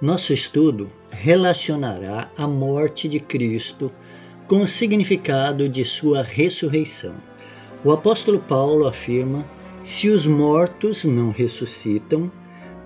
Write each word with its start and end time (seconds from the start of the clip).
Nosso 0.00 0.32
estudo 0.32 0.92
relacionará 1.10 2.30
a 2.36 2.46
morte 2.46 3.08
de 3.08 3.18
Cristo 3.18 3.90
com 4.46 4.58
o 4.58 4.68
significado 4.68 5.68
de 5.68 5.84
sua 5.84 6.22
ressurreição. 6.22 7.16
O 7.84 7.90
apóstolo 7.90 8.38
Paulo 8.38 8.86
afirma: 8.86 9.44
se 9.82 10.08
os 10.08 10.24
mortos 10.24 11.04
não 11.04 11.32
ressuscitam, 11.32 12.30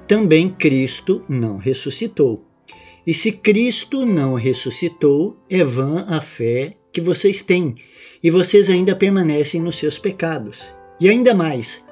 também 0.09 0.49
Cristo 0.49 1.23
não 1.29 1.59
ressuscitou. 1.59 2.47
E 3.07 3.13
se 3.13 3.31
Cristo 3.31 4.07
não 4.07 4.33
ressuscitou, 4.33 5.37
é 5.51 5.63
vã 5.63 6.07
a 6.09 6.19
fé 6.23 6.79
que 6.91 7.01
vocês 7.03 7.43
têm, 7.43 7.75
e 8.23 8.31
vocês 8.31 8.71
ainda 8.71 8.97
permanecem 8.97 9.61
nos 9.61 9.77
seus 9.77 9.99
pecados. 9.99 10.73
E 10.99 11.11
ainda 11.11 11.35
mais, 11.35 11.85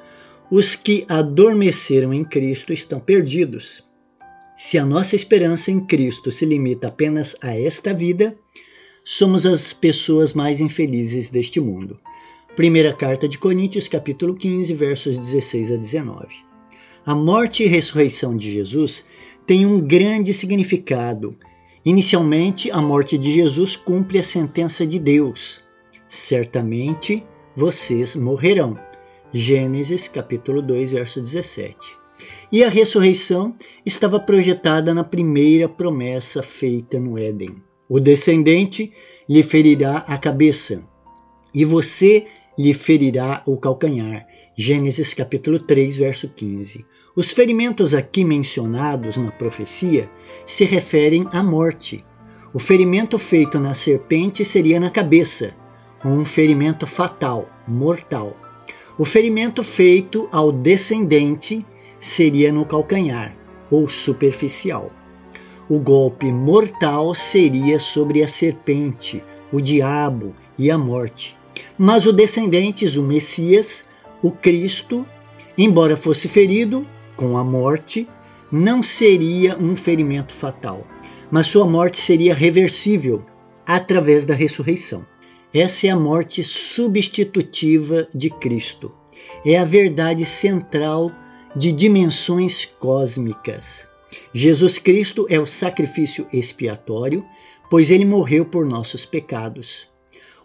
os 0.50 0.74
que 0.74 1.04
adormeceram 1.10 2.14
em 2.14 2.24
Cristo 2.24 2.72
estão 2.72 2.98
perdidos. 2.98 3.89
Se 4.62 4.76
a 4.76 4.84
nossa 4.84 5.16
esperança 5.16 5.70
em 5.70 5.80
Cristo 5.80 6.30
se 6.30 6.44
limita 6.44 6.88
apenas 6.88 7.34
a 7.40 7.58
esta 7.58 7.94
vida, 7.94 8.38
somos 9.02 9.46
as 9.46 9.72
pessoas 9.72 10.34
mais 10.34 10.60
infelizes 10.60 11.30
deste 11.30 11.58
mundo. 11.58 11.98
Primeira 12.54 12.92
carta 12.92 13.26
de 13.26 13.38
Coríntios, 13.38 13.88
capítulo 13.88 14.34
15, 14.34 14.74
versos 14.74 15.18
16 15.18 15.72
a 15.72 15.76
19. 15.76 16.26
A 17.06 17.14
morte 17.14 17.62
e 17.62 17.68
ressurreição 17.68 18.36
de 18.36 18.52
Jesus 18.52 19.06
tem 19.46 19.64
um 19.64 19.80
grande 19.80 20.34
significado. 20.34 21.34
Inicialmente, 21.82 22.70
a 22.70 22.82
morte 22.82 23.16
de 23.16 23.32
Jesus 23.32 23.76
cumpre 23.76 24.18
a 24.18 24.22
sentença 24.22 24.86
de 24.86 24.98
Deus. 24.98 25.64
Certamente 26.06 27.24
vocês 27.56 28.14
morrerão. 28.14 28.78
Gênesis 29.32 30.06
capítulo 30.06 30.60
2, 30.60 30.92
verso 30.92 31.18
17. 31.18 31.99
E 32.50 32.64
a 32.64 32.68
ressurreição 32.68 33.54
estava 33.84 34.18
projetada 34.18 34.92
na 34.92 35.04
primeira 35.04 35.68
promessa 35.68 36.42
feita 36.42 36.98
no 36.98 37.18
Éden. 37.18 37.56
O 37.88 37.98
descendente 37.98 38.92
lhe 39.28 39.42
ferirá 39.42 39.98
a 40.06 40.16
cabeça, 40.16 40.82
e 41.52 41.64
você 41.64 42.26
lhe 42.58 42.72
ferirá 42.74 43.42
o 43.46 43.56
calcanhar. 43.56 44.26
Gênesis 44.56 45.14
capítulo 45.14 45.58
3, 45.58 45.96
verso 45.96 46.28
15. 46.28 46.84
Os 47.16 47.30
ferimentos 47.30 47.94
aqui 47.94 48.24
mencionados 48.24 49.16
na 49.16 49.30
profecia 49.30 50.06
se 50.44 50.64
referem 50.64 51.26
à 51.32 51.42
morte. 51.42 52.04
O 52.52 52.58
ferimento 52.58 53.18
feito 53.18 53.58
na 53.58 53.74
serpente 53.74 54.44
seria 54.44 54.78
na 54.78 54.90
cabeça, 54.90 55.50
um 56.04 56.24
ferimento 56.24 56.86
fatal, 56.86 57.48
mortal. 57.66 58.36
O 58.98 59.04
ferimento 59.04 59.64
feito 59.64 60.28
ao 60.30 60.52
descendente 60.52 61.64
seria 62.00 62.52
no 62.52 62.64
calcanhar, 62.64 63.36
ou 63.70 63.88
superficial. 63.88 64.90
O 65.68 65.78
golpe 65.78 66.32
mortal 66.32 67.14
seria 67.14 67.78
sobre 67.78 68.22
a 68.22 68.28
serpente, 68.28 69.22
o 69.52 69.60
diabo 69.60 70.34
e 70.58 70.70
a 70.70 70.76
morte. 70.76 71.36
Mas 71.78 72.06
o 72.06 72.12
descendentes, 72.12 72.96
o 72.96 73.02
Messias, 73.02 73.86
o 74.22 74.32
Cristo, 74.32 75.06
embora 75.56 75.96
fosse 75.96 76.28
ferido 76.28 76.86
com 77.16 77.36
a 77.38 77.44
morte, 77.44 78.08
não 78.50 78.82
seria 78.82 79.56
um 79.56 79.76
ferimento 79.76 80.34
fatal, 80.34 80.82
mas 81.30 81.46
sua 81.46 81.64
morte 81.64 82.00
seria 82.00 82.34
reversível 82.34 83.24
através 83.64 84.26
da 84.26 84.34
ressurreição. 84.34 85.06
Essa 85.54 85.86
é 85.86 85.90
a 85.90 85.96
morte 85.96 86.42
substitutiva 86.42 88.08
de 88.14 88.30
Cristo. 88.30 88.92
É 89.44 89.56
a 89.56 89.64
verdade 89.64 90.24
central 90.24 91.12
de 91.54 91.72
dimensões 91.72 92.64
cósmicas. 92.64 93.88
Jesus 94.32 94.78
Cristo 94.78 95.26
é 95.28 95.38
o 95.38 95.46
sacrifício 95.46 96.26
expiatório, 96.32 97.24
pois 97.68 97.90
ele 97.90 98.04
morreu 98.04 98.44
por 98.44 98.64
nossos 98.64 99.04
pecados. 99.06 99.88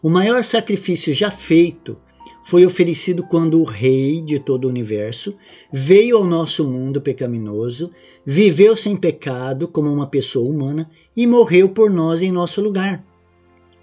O 0.01 0.09
maior 0.09 0.43
sacrifício 0.43 1.13
já 1.13 1.31
feito 1.31 1.95
foi 2.43 2.63
oferecido 2.63 3.23
quando 3.23 3.59
o 3.59 3.63
Rei 3.63 4.21
de 4.21 4.37
todo 4.39 4.65
o 4.65 4.69
universo 4.69 5.35
veio 5.73 6.17
ao 6.17 6.25
nosso 6.25 6.63
mundo 6.63 7.01
pecaminoso, 7.01 7.89
viveu 8.23 8.77
sem 8.77 8.95
pecado 8.95 9.67
como 9.67 9.91
uma 9.91 10.05
pessoa 10.05 10.47
humana 10.47 10.89
e 11.17 11.25
morreu 11.25 11.69
por 11.69 11.89
nós 11.89 12.21
em 12.21 12.31
nosso 12.31 12.61
lugar. 12.61 13.03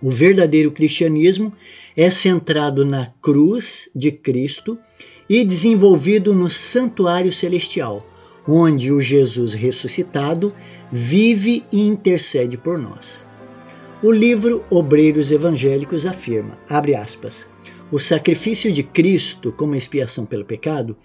O 0.00 0.11
verdadeiro 0.11 0.71
cristianismo 0.71 1.53
é 1.97 2.09
centrado 2.09 2.84
na 2.84 3.12
cruz 3.21 3.91
de 3.94 4.12
Cristo 4.12 4.78
e 5.28 5.44
desenvolvido 5.44 6.34
no 6.34 6.50
santuário 6.50 7.33
celestial, 7.33 8.06
onde 8.47 8.91
o 8.91 9.00
Jesus 9.00 9.53
ressuscitado 9.53 10.53
vive 10.91 11.65
e 11.72 11.87
intercede 11.87 12.56
por 12.56 12.78
nós. 12.78 13.27
O 14.03 14.11
livro 14.11 14.65
Obreiros 14.69 15.31
Evangélicos 15.31 16.06
afirma, 16.06 16.59
abre 16.69 16.94
aspas, 16.94 17.49
o 17.91 18.00
sacrifício 18.00 18.72
de 18.72 18.82
Cristo 18.82 19.53
como 19.53 19.75
expiação 19.75 20.27
pelo 20.27 20.44
pecado 20.44 20.97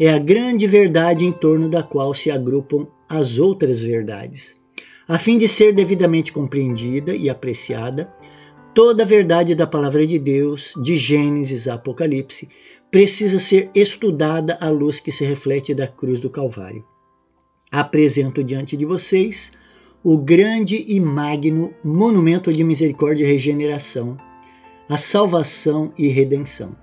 é 0.00 0.08
a 0.08 0.18
grande 0.18 0.66
verdade 0.66 1.24
em 1.24 1.32
torno 1.32 1.68
da 1.68 1.82
qual 1.82 2.14
se 2.14 2.30
agrupam 2.30 2.86
as 3.08 3.38
outras 3.38 3.80
verdades. 3.80 4.60
A 5.08 5.18
fim 5.18 5.36
de 5.36 5.48
ser 5.48 5.72
devidamente 5.72 6.32
compreendida 6.32 7.14
e 7.14 7.28
apreciada, 7.28 8.12
Toda 8.76 9.04
a 9.04 9.06
verdade 9.06 9.54
da 9.54 9.66
palavra 9.66 10.06
de 10.06 10.18
Deus, 10.18 10.74
de 10.82 10.98
Gênesis 10.98 11.66
a 11.66 11.76
Apocalipse, 11.76 12.50
precisa 12.90 13.38
ser 13.38 13.70
estudada 13.74 14.56
à 14.60 14.68
luz 14.68 15.00
que 15.00 15.12
se 15.12 15.24
reflete 15.24 15.74
da 15.74 15.86
cruz 15.86 16.20
do 16.20 16.30
Calvário. 16.30 16.84
Apresento 17.70 18.42
diante 18.44 18.76
de 18.76 18.84
vocês 18.84 19.52
o 20.02 20.16
grande 20.16 20.84
e 20.86 21.00
magno 21.00 21.74
monumento 21.82 22.52
de 22.52 22.62
misericórdia 22.62 23.24
e 23.24 23.26
regeneração, 23.26 24.16
a 24.88 24.96
salvação 24.96 25.92
e 25.98 26.06
redenção, 26.06 26.76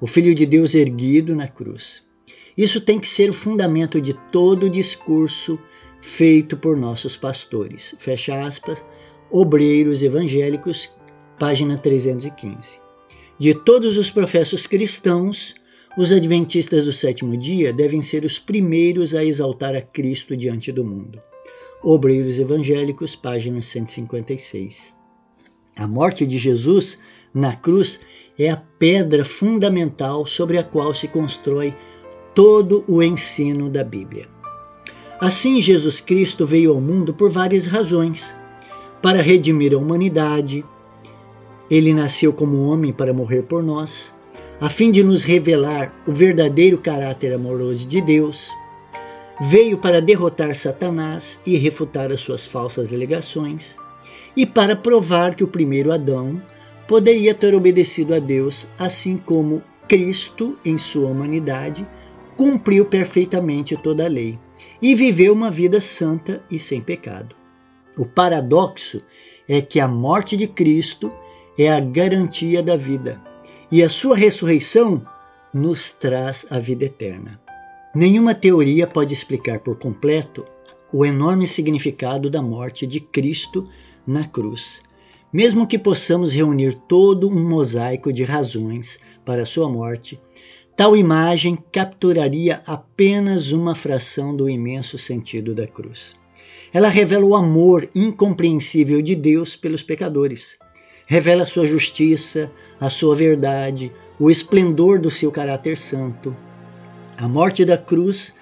o 0.00 0.06
Filho 0.06 0.34
de 0.34 0.46
Deus 0.46 0.74
erguido 0.74 1.36
na 1.36 1.46
cruz. 1.46 2.08
Isso 2.56 2.80
tem 2.80 2.98
que 2.98 3.06
ser 3.06 3.28
o 3.28 3.34
fundamento 3.34 4.00
de 4.00 4.14
todo 4.32 4.64
o 4.64 4.70
discurso 4.70 5.58
feito 6.00 6.56
por 6.56 6.76
nossos 6.76 7.16
pastores. 7.16 7.94
Fecha 7.98 8.40
aspas, 8.40 8.84
obreiros 9.30 10.02
evangélicos 10.02 10.94
página 11.38 11.76
315. 11.76 12.89
De 13.40 13.54
todos 13.54 13.96
os 13.96 14.10
professos 14.10 14.66
cristãos, 14.66 15.54
os 15.96 16.12
adventistas 16.12 16.84
do 16.84 16.92
sétimo 16.92 17.38
dia 17.38 17.72
devem 17.72 18.02
ser 18.02 18.22
os 18.26 18.38
primeiros 18.38 19.14
a 19.14 19.24
exaltar 19.24 19.74
a 19.74 19.80
Cristo 19.80 20.36
diante 20.36 20.70
do 20.70 20.84
mundo. 20.84 21.18
Obreiros 21.82 22.38
Evangélicos, 22.38 23.16
página 23.16 23.62
156. 23.62 24.94
A 25.74 25.88
morte 25.88 26.26
de 26.26 26.36
Jesus 26.36 27.00
na 27.32 27.56
cruz 27.56 28.02
é 28.38 28.50
a 28.50 28.58
pedra 28.58 29.24
fundamental 29.24 30.26
sobre 30.26 30.58
a 30.58 30.62
qual 30.62 30.92
se 30.92 31.08
constrói 31.08 31.74
todo 32.34 32.84
o 32.86 33.02
ensino 33.02 33.70
da 33.70 33.82
Bíblia. 33.82 34.28
Assim, 35.18 35.62
Jesus 35.62 35.98
Cristo 35.98 36.44
veio 36.44 36.72
ao 36.72 36.80
mundo 36.80 37.14
por 37.14 37.30
várias 37.30 37.64
razões: 37.64 38.36
para 39.00 39.22
redimir 39.22 39.72
a 39.72 39.78
humanidade, 39.78 40.62
ele 41.70 41.94
nasceu 41.94 42.32
como 42.32 42.66
homem 42.66 42.92
para 42.92 43.14
morrer 43.14 43.42
por 43.42 43.62
nós, 43.62 44.16
a 44.60 44.68
fim 44.68 44.90
de 44.90 45.02
nos 45.02 45.24
revelar 45.24 45.94
o 46.06 46.12
verdadeiro 46.12 46.78
caráter 46.78 47.32
amoroso 47.32 47.86
de 47.86 48.00
Deus. 48.00 48.50
Veio 49.40 49.78
para 49.78 50.02
derrotar 50.02 50.54
Satanás 50.54 51.40
e 51.46 51.56
refutar 51.56 52.12
as 52.12 52.20
suas 52.20 52.46
falsas 52.46 52.92
alegações, 52.92 53.76
e 54.36 54.44
para 54.44 54.76
provar 54.76 55.34
que 55.34 55.44
o 55.44 55.48
primeiro 55.48 55.92
Adão 55.92 56.42
poderia 56.86 57.34
ter 57.34 57.54
obedecido 57.54 58.14
a 58.14 58.18
Deus, 58.18 58.68
assim 58.78 59.16
como 59.16 59.62
Cristo, 59.88 60.58
em 60.64 60.76
sua 60.76 61.08
humanidade, 61.08 61.86
cumpriu 62.36 62.84
perfeitamente 62.84 63.76
toda 63.76 64.04
a 64.04 64.08
lei 64.08 64.38
e 64.80 64.94
viveu 64.94 65.32
uma 65.32 65.50
vida 65.50 65.80
santa 65.80 66.42
e 66.50 66.58
sem 66.58 66.80
pecado. 66.80 67.36
O 67.96 68.06
paradoxo 68.06 69.02
é 69.48 69.60
que 69.60 69.80
a 69.80 69.88
morte 69.88 70.36
de 70.36 70.46
Cristo 70.46 71.10
é 71.58 71.70
a 71.70 71.80
garantia 71.80 72.62
da 72.62 72.76
vida, 72.76 73.20
e 73.70 73.82
a 73.82 73.88
sua 73.88 74.16
ressurreição 74.16 75.02
nos 75.52 75.90
traz 75.90 76.46
a 76.50 76.58
vida 76.58 76.84
eterna. 76.84 77.40
Nenhuma 77.94 78.34
teoria 78.34 78.86
pode 78.86 79.12
explicar 79.12 79.60
por 79.60 79.76
completo 79.76 80.44
o 80.92 81.04
enorme 81.04 81.46
significado 81.46 82.30
da 82.30 82.40
morte 82.40 82.86
de 82.86 83.00
Cristo 83.00 83.68
na 84.06 84.26
cruz. 84.26 84.82
Mesmo 85.32 85.66
que 85.66 85.78
possamos 85.78 86.32
reunir 86.32 86.74
todo 86.88 87.28
um 87.28 87.48
mosaico 87.48 88.12
de 88.12 88.24
razões 88.24 88.98
para 89.24 89.46
sua 89.46 89.68
morte, 89.68 90.20
tal 90.76 90.96
imagem 90.96 91.58
capturaria 91.70 92.62
apenas 92.66 93.52
uma 93.52 93.74
fração 93.74 94.34
do 94.34 94.48
imenso 94.48 94.98
sentido 94.98 95.54
da 95.54 95.66
cruz. 95.66 96.18
Ela 96.72 96.88
revela 96.88 97.24
o 97.24 97.34
amor 97.34 97.88
incompreensível 97.94 99.02
de 99.02 99.14
Deus 99.14 99.56
pelos 99.56 99.82
pecadores 99.82 100.58
revela 101.10 101.42
a 101.42 101.46
sua 101.46 101.66
justiça, 101.66 102.52
a 102.78 102.88
sua 102.88 103.16
verdade, 103.16 103.90
o 104.16 104.30
esplendor 104.30 105.00
do 105.00 105.10
seu 105.10 105.32
caráter 105.32 105.76
santo. 105.76 106.36
A 107.16 107.28
morte 107.28 107.64
da 107.64 107.76
cruz 107.76 108.36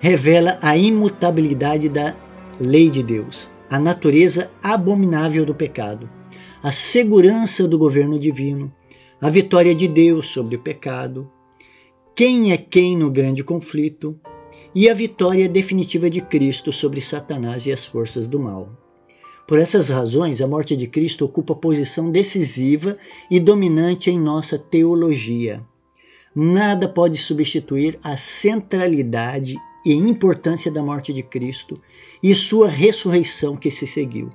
revela 0.00 0.58
a 0.60 0.76
imutabilidade 0.76 1.88
da 1.88 2.16
lei 2.58 2.90
de 2.90 3.00
Deus, 3.00 3.52
a 3.70 3.78
natureza 3.78 4.50
abominável 4.60 5.46
do 5.46 5.54
pecado, 5.54 6.10
a 6.60 6.72
segurança 6.72 7.68
do 7.68 7.78
governo 7.78 8.18
divino, 8.18 8.74
a 9.20 9.30
vitória 9.30 9.72
de 9.72 9.86
Deus 9.86 10.26
sobre 10.26 10.56
o 10.56 10.60
pecado, 10.60 11.30
quem 12.16 12.50
é 12.50 12.56
quem 12.56 12.96
no 12.96 13.08
grande 13.08 13.44
conflito 13.44 14.18
e 14.74 14.90
a 14.90 14.94
vitória 14.94 15.48
definitiva 15.48 16.10
de 16.10 16.20
Cristo 16.20 16.72
sobre 16.72 17.00
Satanás 17.00 17.66
e 17.66 17.72
as 17.72 17.86
forças 17.86 18.26
do 18.26 18.40
mal. 18.40 18.89
Por 19.50 19.58
essas 19.58 19.88
razões, 19.88 20.40
a 20.40 20.46
morte 20.46 20.76
de 20.76 20.86
Cristo 20.86 21.24
ocupa 21.24 21.56
posição 21.56 22.08
decisiva 22.08 22.96
e 23.28 23.40
dominante 23.40 24.08
em 24.08 24.16
nossa 24.16 24.56
teologia. 24.56 25.60
Nada 26.32 26.88
pode 26.88 27.18
substituir 27.18 27.98
a 28.00 28.16
centralidade 28.16 29.56
e 29.84 29.92
importância 29.92 30.70
da 30.70 30.80
morte 30.84 31.12
de 31.12 31.24
Cristo 31.24 31.82
e 32.22 32.32
sua 32.32 32.68
ressurreição 32.68 33.56
que 33.56 33.72
se 33.72 33.88
seguiu. 33.88 34.30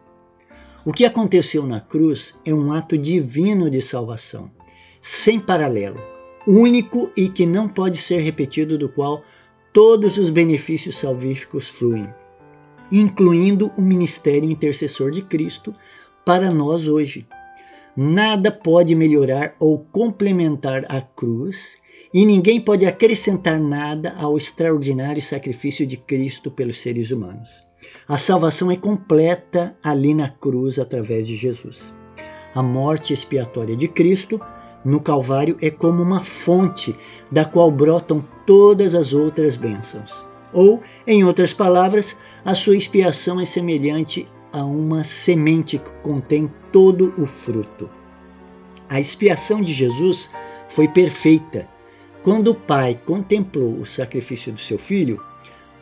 O 0.84 0.92
que 0.92 1.06
aconteceu 1.06 1.66
na 1.66 1.80
cruz 1.80 2.38
é 2.44 2.54
um 2.54 2.74
ato 2.74 2.98
divino 2.98 3.70
de 3.70 3.82
salvação, 3.82 4.52
sem 5.00 5.40
paralelo, 5.40 6.02
único 6.46 7.10
e 7.16 7.30
que 7.30 7.46
não 7.46 7.70
pode 7.70 8.00
ser 8.00 8.20
repetido, 8.20 8.78
do 8.78 8.90
qual 8.90 9.24
todos 9.72 10.18
os 10.18 10.30
benefícios 10.30 10.98
salvíficos 10.98 11.70
fluem, 11.70 12.14
incluindo 12.92 13.72
o 13.78 13.82
ministério 13.82 14.50
intercessor 14.50 15.12
de 15.12 15.22
Cristo 15.22 15.74
para 16.26 16.52
nós 16.52 16.88
hoje. 16.88 17.28
Nada 17.96 18.52
pode 18.52 18.94
melhorar 18.94 19.56
ou 19.60 19.80
complementar 19.92 20.86
a 20.90 21.00
cruz 21.00 21.78
e 22.14 22.26
ninguém 22.26 22.60
pode 22.60 22.86
acrescentar 22.86 23.60
nada 23.60 24.14
ao 24.18 24.36
extraordinário 24.36 25.22
sacrifício 25.22 25.86
de 25.86 25.98
Cristo 25.98 26.52
pelos 26.52 26.80
seres 26.80 27.12
humanos. 27.12 27.66
A 28.08 28.18
salvação 28.18 28.72
é 28.72 28.76
completa 28.76 29.76
ali 29.84 30.14
na 30.14 30.30
cruz 30.30 30.80
através 30.80 31.28
de 31.28 31.36
Jesus. 31.36 31.94
A 32.54 32.64
morte 32.64 33.14
expiatória 33.14 33.76
de 33.76 33.88
Cristo 33.88 34.40
no 34.84 35.02
Calvário 35.02 35.58
é 35.62 35.70
como 35.70 36.02
uma 36.02 36.24
fonte 36.24 36.96
da 37.32 37.44
qual 37.44 37.72
brotam 37.72 38.26
todas 38.46 38.94
as 38.94 39.14
outras 39.14 39.56
bênçãos. 39.56 40.24
Ou, 40.56 40.82
em 41.06 41.22
outras 41.26 41.54
palavras, 41.54 42.18
a 42.46 42.56
sua 42.56 42.78
expiação 42.78 43.42
é 43.42 43.46
semelhante 43.46 44.26
a 44.54 44.64
uma 44.64 45.04
semente 45.04 45.78
que 45.78 45.92
contém 46.02 46.50
todo 46.72 47.14
o 47.18 47.26
fruto. 47.26 47.90
A 48.88 48.98
expiação 48.98 49.62
de 49.62 49.74
Jesus 49.74 50.32
foi 50.70 50.88
perfeita. 50.88 51.68
Quando 52.24 52.52
o 52.52 52.56
Pai 52.56 52.98
contemplou 53.06 53.74
o 53.82 53.86
sacrifício 53.86 54.54
do 54.54 54.60
seu 54.60 54.80
filho, 54.80 55.22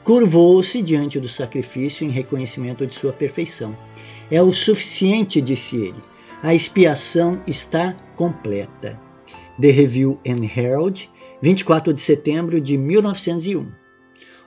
curvou-se 0.04 0.82
diante 0.82 1.20
do 1.20 1.30
sacrifício 1.30 2.04
em 2.04 2.10
reconhecimento 2.10 2.88
de 2.88 2.96
sua 2.96 3.14
perfeição. 3.14 3.78
É 4.32 4.42
o 4.42 4.52
suficiente, 4.52 5.40
disse 5.40 5.78
ele. 5.78 6.02
A 6.42 6.56
expiação 6.56 7.40
está 7.46 7.96
completa. 8.16 9.00
The 9.62 9.70
Review 9.70 10.20
and 10.28 10.44
Herald, 10.44 11.08
24 11.44 11.94
de 11.94 12.02
setembro 12.02 12.60
de 12.60 12.76
1901. 12.76 13.83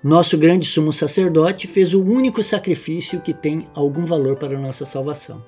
Nosso 0.07 0.39
grande 0.39 0.65
sumo 0.65 0.93
sacerdote 0.93 1.67
fez 1.67 1.93
o 1.93 2.01
único 2.01 2.41
sacrifício 2.41 3.21
que 3.21 3.35
tem 3.35 3.67
algum 3.75 4.05
valor 4.05 4.37
para 4.37 4.57
a 4.57 4.61
nossa 4.61 4.85
salvação. 4.85 5.45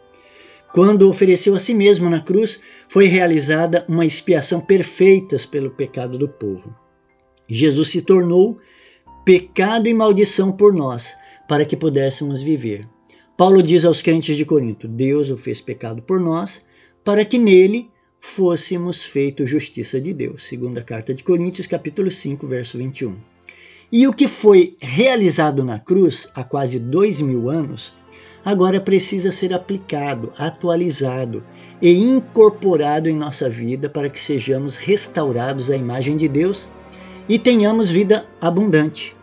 Quando 0.75 1.09
ofereceu 1.09 1.55
a 1.55 1.61
si 1.61 1.73
mesmo 1.73 2.11
na 2.11 2.21
cruz, 2.21 2.61
foi 2.89 3.05
realizada 3.07 3.85
uma 3.89 4.05
expiação 4.05 4.61
perfeita 4.61 5.37
pelo 5.49 5.71
pecado 5.71 6.19
do 6.19 6.29
povo. 6.29 6.75
Jesus 7.47 7.91
se 7.91 8.03
tornou 8.03 8.59
pecado 9.25 9.87
e 9.87 9.95
maldição 9.95 10.51
por 10.51 10.75
nós, 10.75 11.17
para 11.47 11.65
que 11.65 11.77
pudéssemos 11.77 12.43
viver. 12.43 12.85
Paulo 13.37 13.63
diz 13.63 13.85
aos 13.85 14.03
crentes 14.03 14.37
de 14.37 14.45
Corinto: 14.45 14.89
Deus 14.89 15.31
o 15.31 15.37
fez 15.37 15.61
pecado 15.61 16.03
por 16.03 16.19
nós, 16.19 16.67
para 17.05 17.25
que 17.25 17.39
nele 17.39 17.89
fôssemos 18.19 19.05
feitos 19.05 19.49
justiça 19.49 20.01
de 20.01 20.13
Deus. 20.13 20.43
Segunda 20.43 20.83
carta 20.83 21.15
de 21.15 21.23
Coríntios, 21.23 21.69
capítulo 21.69 22.11
5, 22.11 22.45
verso 22.45 22.77
21. 22.77 23.38
E 23.90 24.06
o 24.06 24.12
que 24.12 24.29
foi 24.29 24.76
realizado 24.81 25.64
na 25.64 25.79
cruz 25.79 26.31
há 26.35 26.44
quase 26.44 26.79
dois 26.79 27.23
mil 27.23 27.49
anos, 27.49 27.94
agora 28.44 28.79
precisa 28.79 29.32
ser 29.32 29.55
aplicado, 29.55 30.31
atualizado 30.37 31.43
e 31.81 31.90
incorporado 31.93 33.08
em 33.08 33.17
nossa 33.17 33.49
vida 33.49 33.88
para 33.88 34.11
que 34.11 34.20
sejamos 34.20 34.76
restaurados 34.76 35.70
à 35.70 35.76
imagem 35.76 36.19
de 36.19 36.29
Deus 36.29 36.70
e 37.26 37.38
tenhamos 37.38 37.90
vida 37.90 38.26
abundante. 38.40 39.17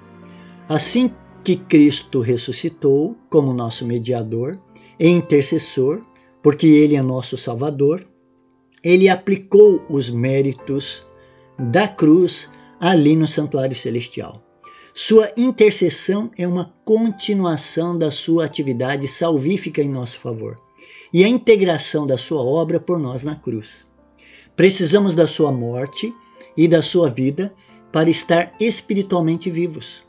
Assim 0.67 1.11
que 1.43 1.55
Cristo 1.55 2.19
ressuscitou 2.19 3.15
como 3.29 3.53
nosso 3.53 3.85
mediador 3.85 4.57
e 4.99 5.07
intercessor, 5.07 6.01
porque 6.41 6.65
Ele 6.65 6.95
é 6.95 7.03
nosso 7.03 7.37
Salvador, 7.37 8.03
Ele 8.83 9.09
aplicou 9.09 9.85
os 9.87 10.09
méritos 10.09 11.05
da 11.57 11.87
cruz 11.87 12.51
ali 12.79 13.15
no 13.15 13.27
santuário 13.27 13.75
celestial. 13.75 14.44
Sua 14.97 15.29
intercessão 15.35 16.31
é 16.37 16.47
uma 16.47 16.73
continuação 16.85 17.97
da 17.97 18.09
sua 18.09 18.45
atividade 18.45 19.09
salvífica 19.09 19.81
em 19.81 19.89
nosso 19.89 20.17
favor 20.19 20.55
e 21.11 21.21
a 21.21 21.27
integração 21.27 22.07
da 22.07 22.17
sua 22.17 22.41
obra 22.41 22.79
por 22.79 22.97
nós 22.97 23.25
na 23.25 23.35
cruz. 23.35 23.91
Precisamos 24.55 25.13
da 25.13 25.27
sua 25.27 25.51
morte 25.51 26.13
e 26.55 26.65
da 26.65 26.81
sua 26.81 27.09
vida 27.09 27.53
para 27.91 28.09
estar 28.09 28.55
espiritualmente 28.57 29.51
vivos. 29.51 30.07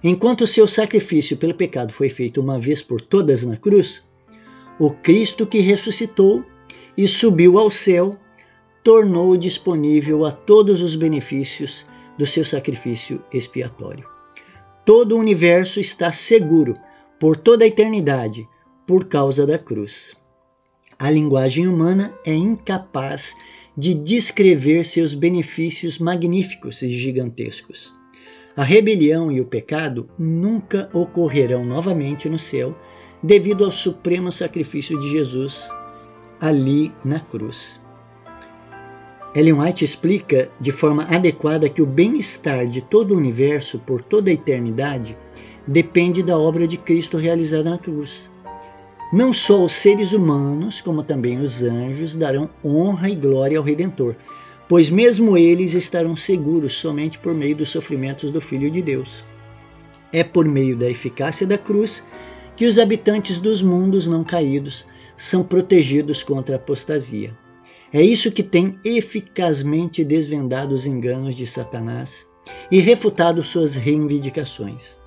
Enquanto 0.00 0.42
o 0.42 0.46
seu 0.46 0.68
sacrifício 0.68 1.36
pelo 1.36 1.52
pecado 1.52 1.92
foi 1.92 2.08
feito 2.08 2.40
uma 2.40 2.56
vez 2.56 2.80
por 2.80 3.00
todas 3.00 3.42
na 3.42 3.56
cruz, 3.56 4.08
o 4.78 4.92
Cristo 4.92 5.44
que 5.44 5.58
ressuscitou 5.58 6.44
e 6.96 7.08
subiu 7.08 7.58
ao 7.58 7.68
céu 7.68 8.16
tornou 8.84 9.36
disponível 9.36 10.24
a 10.24 10.30
todos 10.30 10.82
os 10.82 10.94
benefícios 10.94 11.84
do 12.16 12.24
seu 12.24 12.44
sacrifício 12.44 13.20
expiatório. 13.32 14.19
Todo 14.84 15.16
o 15.16 15.18
universo 15.18 15.80
está 15.80 16.10
seguro 16.10 16.74
por 17.18 17.36
toda 17.36 17.64
a 17.64 17.68
eternidade 17.68 18.44
por 18.86 19.06
causa 19.06 19.46
da 19.46 19.58
cruz. 19.58 20.16
A 20.98 21.10
linguagem 21.10 21.66
humana 21.66 22.14
é 22.24 22.34
incapaz 22.34 23.34
de 23.76 23.94
descrever 23.94 24.84
seus 24.84 25.14
benefícios 25.14 25.98
magníficos 25.98 26.82
e 26.82 26.90
gigantescos. 26.90 27.92
A 28.56 28.64
rebelião 28.64 29.30
e 29.30 29.40
o 29.40 29.46
pecado 29.46 30.10
nunca 30.18 30.90
ocorrerão 30.92 31.64
novamente 31.64 32.28
no 32.28 32.38
céu 32.38 32.72
devido 33.22 33.64
ao 33.64 33.70
supremo 33.70 34.32
sacrifício 34.32 34.98
de 34.98 35.10
Jesus 35.10 35.70
ali 36.40 36.92
na 37.04 37.20
cruz. 37.20 37.79
Ellen 39.32 39.60
White 39.60 39.84
explica 39.84 40.50
de 40.60 40.72
forma 40.72 41.04
adequada 41.04 41.68
que 41.68 41.80
o 41.80 41.86
bem-estar 41.86 42.66
de 42.66 42.80
todo 42.80 43.14
o 43.14 43.16
universo 43.16 43.78
por 43.78 44.02
toda 44.02 44.28
a 44.28 44.32
eternidade 44.32 45.14
depende 45.64 46.20
da 46.20 46.36
obra 46.36 46.66
de 46.66 46.76
Cristo 46.76 47.16
realizada 47.16 47.70
na 47.70 47.78
cruz. 47.78 48.28
Não 49.12 49.32
só 49.32 49.64
os 49.64 49.72
seres 49.72 50.12
humanos, 50.12 50.80
como 50.80 51.04
também 51.04 51.38
os 51.38 51.62
anjos 51.62 52.16
darão 52.16 52.50
honra 52.64 53.08
e 53.08 53.14
glória 53.14 53.56
ao 53.56 53.64
Redentor, 53.64 54.16
pois 54.68 54.90
mesmo 54.90 55.38
eles 55.38 55.74
estarão 55.74 56.16
seguros 56.16 56.74
somente 56.74 57.16
por 57.18 57.32
meio 57.32 57.54
dos 57.54 57.70
sofrimentos 57.70 58.32
do 58.32 58.40
Filho 58.40 58.68
de 58.68 58.82
Deus. 58.82 59.24
É 60.12 60.24
por 60.24 60.44
meio 60.44 60.76
da 60.76 60.90
eficácia 60.90 61.46
da 61.46 61.56
cruz 61.56 62.04
que 62.56 62.66
os 62.66 62.80
habitantes 62.80 63.38
dos 63.38 63.62
mundos 63.62 64.08
não 64.08 64.24
caídos 64.24 64.86
são 65.16 65.44
protegidos 65.44 66.24
contra 66.24 66.56
a 66.56 66.58
apostasia. 66.58 67.30
É 67.92 68.00
isso 68.00 68.30
que 68.30 68.42
tem 68.42 68.78
eficazmente 68.84 70.04
desvendado 70.04 70.72
os 70.74 70.86
enganos 70.86 71.34
de 71.34 71.44
Satanás 71.44 72.30
e 72.70 72.78
refutado 72.78 73.42
suas 73.42 73.74
reivindicações. 73.74 75.00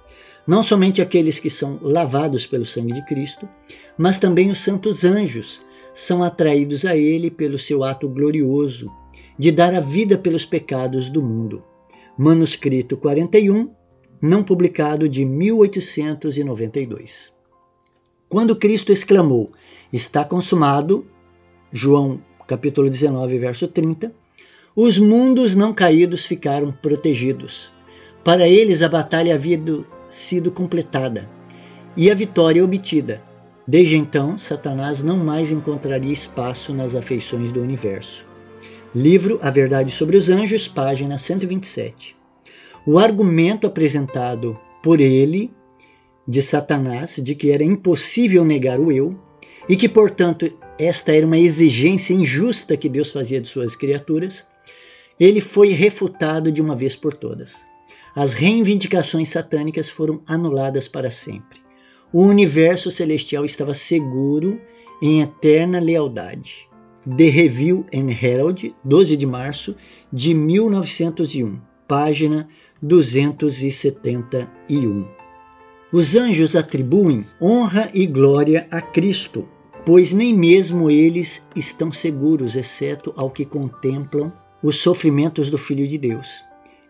Não 0.45 0.61
somente 0.61 1.01
aqueles 1.01 1.39
que 1.39 1.49
são 1.49 1.77
lavados 1.81 2.45
pelo 2.45 2.65
sangue 2.65 2.91
de 2.91 3.05
Cristo, 3.05 3.47
mas 3.97 4.17
também 4.17 4.49
os 4.49 4.59
santos 4.59 5.05
anjos 5.05 5.65
são 5.93 6.21
atraídos 6.21 6.83
a 6.83 6.97
ele 6.97 7.31
pelo 7.31 7.57
seu 7.57 7.85
ato 7.85 8.09
glorioso 8.09 8.93
de 9.39 9.49
dar 9.49 9.73
a 9.73 9.79
vida 9.79 10.17
pelos 10.17 10.45
pecados 10.45 11.07
do 11.07 11.23
mundo. 11.23 11.61
Manuscrito 12.17 12.97
41, 12.97 13.73
não 14.21 14.43
publicado 14.43 15.07
de 15.07 15.23
1892. 15.23 17.31
Quando 18.27 18.57
Cristo 18.57 18.91
exclamou: 18.91 19.47
"Está 19.91 20.23
consumado", 20.25 21.07
João 21.71 22.19
capítulo 22.53 22.87
19, 22.87 23.39
verso 23.39 23.67
30, 23.67 24.13
os 24.75 24.99
mundos 24.99 25.55
não 25.55 25.73
caídos 25.73 26.27
ficaram 26.27 26.71
protegidos. 26.71 27.71
Para 28.23 28.47
eles 28.47 28.83
a 28.83 28.87
batalha 28.87 29.33
havia 29.33 29.59
sido 30.07 30.51
completada 30.51 31.27
e 31.97 32.11
a 32.11 32.13
vitória 32.13 32.63
obtida. 32.63 33.23
Desde 33.67 33.97
então, 33.97 34.37
Satanás 34.37 35.01
não 35.01 35.17
mais 35.17 35.51
encontraria 35.51 36.13
espaço 36.13 36.75
nas 36.75 36.93
afeições 36.93 37.51
do 37.51 37.59
universo. 37.59 38.27
Livro 38.93 39.39
A 39.41 39.49
Verdade 39.49 39.89
sobre 39.89 40.15
os 40.15 40.29
Anjos, 40.29 40.67
página 40.67 41.17
127. 41.17 42.15
O 42.85 42.99
argumento 42.99 43.65
apresentado 43.65 44.53
por 44.83 45.01
ele 45.01 45.51
de 46.27 46.39
Satanás 46.39 47.15
de 47.15 47.33
que 47.33 47.49
era 47.49 47.63
impossível 47.63 48.45
negar 48.45 48.79
o 48.79 48.91
eu 48.91 49.17
e 49.67 49.75
que, 49.75 49.89
portanto, 49.89 50.51
esta 50.77 51.11
era 51.11 51.25
uma 51.25 51.37
exigência 51.37 52.13
injusta 52.13 52.77
que 52.77 52.89
Deus 52.89 53.11
fazia 53.11 53.39
de 53.39 53.47
suas 53.47 53.75
criaturas, 53.75 54.47
ele 55.19 55.41
foi 55.41 55.69
refutado 55.69 56.51
de 56.51 56.61
uma 56.61 56.75
vez 56.75 56.95
por 56.95 57.13
todas. 57.13 57.65
As 58.15 58.33
reivindicações 58.33 59.29
satânicas 59.29 59.89
foram 59.89 60.21
anuladas 60.27 60.87
para 60.87 61.09
sempre. 61.09 61.61
O 62.11 62.23
universo 62.23 62.91
celestial 62.91 63.45
estava 63.45 63.73
seguro 63.73 64.61
em 65.01 65.21
eterna 65.21 65.79
lealdade. 65.79 66.67
The 67.17 67.29
Review 67.29 67.85
and 67.93 68.09
Herald, 68.09 68.73
12 68.83 69.17
de 69.17 69.25
março 69.25 69.75
de 70.11 70.33
1901, 70.33 71.59
página 71.87 72.47
271. 72.81 75.07
Os 75.91 76.15
anjos 76.15 76.55
atribuem 76.55 77.25
honra 77.41 77.89
e 77.93 78.07
glória 78.07 78.67
a 78.71 78.81
Cristo, 78.81 79.47
pois 79.85 80.13
nem 80.13 80.33
mesmo 80.33 80.89
eles 80.89 81.47
estão 81.55 81.91
seguros, 81.91 82.55
exceto 82.55 83.13
ao 83.17 83.29
que 83.29 83.45
contemplam 83.45 84.31
os 84.61 84.77
sofrimentos 84.77 85.49
do 85.49 85.57
Filho 85.57 85.87
de 85.87 85.97
Deus. 85.97 86.41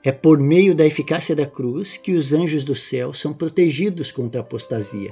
É 0.04 0.12
por 0.12 0.38
meio 0.38 0.76
da 0.76 0.86
eficácia 0.86 1.36
da 1.36 1.46
cruz 1.46 1.98
que 1.98 2.12
os 2.14 2.34
anjos 2.34 2.64
do 2.64 2.76
céu 2.76 3.14
são 3.14 3.34
protegidos 3.34 4.12
contra 4.12 4.42
a 4.42 4.44
apostasia. 4.44 5.12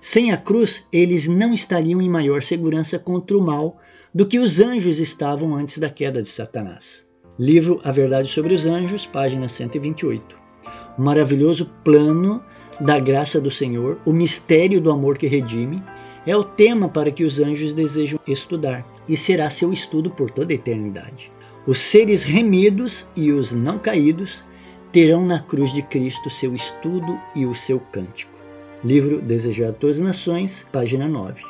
Sem 0.00 0.32
a 0.32 0.36
cruz, 0.36 0.88
eles 0.90 1.28
não 1.28 1.52
estariam 1.52 2.00
em 2.00 2.08
maior 2.08 2.42
segurança 2.42 2.98
contra 2.98 3.36
o 3.36 3.42
mal 3.42 3.78
do 4.14 4.26
que 4.26 4.38
os 4.38 4.58
anjos 4.58 4.98
estavam 4.98 5.54
antes 5.54 5.78
da 5.78 5.90
queda 5.90 6.22
de 6.22 6.28
Satanás. 6.28 7.06
Livro 7.38 7.80
A 7.84 7.92
Verdade 7.92 8.28
sobre 8.28 8.54
os 8.54 8.66
Anjos, 8.66 9.06
página 9.06 9.46
128. 9.46 10.36
O 10.98 11.02
maravilhoso 11.02 11.70
plano 11.84 12.42
da 12.80 12.98
graça 12.98 13.40
do 13.40 13.50
Senhor, 13.50 14.00
o 14.06 14.12
mistério 14.12 14.80
do 14.80 14.90
amor 14.90 15.18
que 15.18 15.26
redime, 15.26 15.82
é 16.26 16.36
o 16.36 16.44
tema 16.44 16.88
para 16.88 17.10
que 17.10 17.24
os 17.24 17.40
anjos 17.40 17.72
desejam 17.72 18.18
estudar 18.26 18.86
e 19.08 19.16
será 19.16 19.48
seu 19.50 19.72
estudo 19.72 20.10
por 20.10 20.30
toda 20.30 20.52
a 20.52 20.54
eternidade. 20.54 21.30
Os 21.66 21.78
seres 21.78 22.22
remidos 22.22 23.10
e 23.16 23.32
os 23.32 23.52
não 23.52 23.78
caídos 23.78 24.44
terão 24.92 25.24
na 25.24 25.40
cruz 25.40 25.72
de 25.72 25.82
Cristo 25.82 26.28
seu 26.28 26.54
estudo 26.54 27.18
e 27.34 27.46
o 27.46 27.54
seu 27.54 27.78
cântico. 27.78 28.38
Livro 28.84 29.20
Desejado 29.20 29.70
a 29.70 29.74
Todas 29.74 29.98
as 29.98 30.02
Nações, 30.02 30.66
página 30.72 31.06
9. 31.06 31.42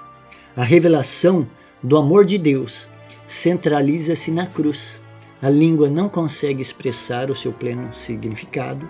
A 0.56 0.64
revelação 0.64 1.46
do 1.82 1.96
amor 1.96 2.24
de 2.24 2.36
Deus 2.38 2.90
centraliza-se 3.26 4.30
na 4.30 4.46
cruz. 4.46 5.00
A 5.40 5.48
língua 5.48 5.88
não 5.88 6.08
consegue 6.08 6.60
expressar 6.60 7.30
o 7.30 7.36
seu 7.36 7.52
pleno 7.52 7.94
significado. 7.94 8.88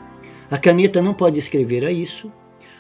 A 0.51 0.59
caneta 0.59 1.01
não 1.03 1.15
pode 1.15 1.39
escrever 1.39 1.85
a 1.85 1.93
isso. 1.93 2.33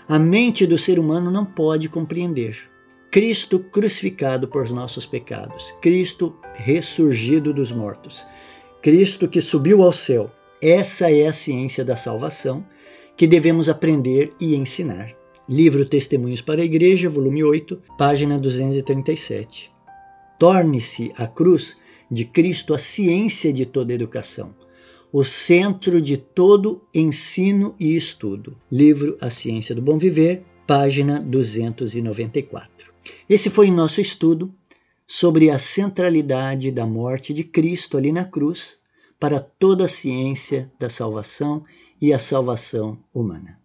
A 0.08 0.18
mente 0.18 0.66
do 0.66 0.78
ser 0.78 0.98
humano 0.98 1.30
não 1.30 1.44
pode 1.44 1.88
compreender. 1.88 2.70
Cristo 3.10 3.58
crucificado 3.58 4.48
por 4.48 4.70
nossos 4.70 5.04
pecados, 5.04 5.74
Cristo 5.80 6.36
ressurgido 6.54 7.52
dos 7.52 7.72
mortos, 7.72 8.26
Cristo 8.80 9.28
que 9.28 9.40
subiu 9.40 9.82
ao 9.82 9.92
céu. 9.92 10.30
Essa 10.62 11.10
é 11.10 11.26
a 11.26 11.32
ciência 11.32 11.84
da 11.84 11.96
salvação 11.96 12.64
que 13.16 13.26
devemos 13.26 13.68
aprender 13.68 14.30
e 14.38 14.54
ensinar. 14.54 15.14
Livro 15.48 15.84
Testemunhos 15.84 16.40
para 16.40 16.62
a 16.62 16.64
Igreja, 16.64 17.08
volume 17.08 17.42
8, 17.42 17.78
página 17.98 18.38
237 18.38 19.70
torne-se 20.40 21.12
a 21.18 21.26
cruz 21.26 21.76
de 22.10 22.24
Cristo 22.24 22.72
a 22.72 22.78
ciência 22.78 23.52
de 23.52 23.66
toda 23.66 23.92
educação, 23.92 24.54
o 25.12 25.22
centro 25.22 26.00
de 26.00 26.16
todo 26.16 26.80
ensino 26.94 27.76
e 27.78 27.94
estudo. 27.94 28.54
Livro 28.72 29.18
A 29.20 29.28
Ciência 29.28 29.74
do 29.74 29.82
Bom 29.82 29.98
Viver, 29.98 30.40
página 30.66 31.20
294. 31.20 32.89
Esse 33.28 33.50
foi 33.50 33.70
nosso 33.70 34.00
estudo 34.00 34.52
sobre 35.06 35.50
a 35.50 35.58
centralidade 35.58 36.70
da 36.70 36.86
morte 36.86 37.34
de 37.34 37.44
Cristo 37.44 37.96
ali 37.96 38.12
na 38.12 38.24
cruz 38.24 38.78
para 39.18 39.38
toda 39.40 39.84
a 39.84 39.88
ciência 39.88 40.72
da 40.78 40.88
salvação 40.88 41.64
e 42.00 42.12
a 42.12 42.18
salvação 42.18 42.98
humana. 43.12 43.59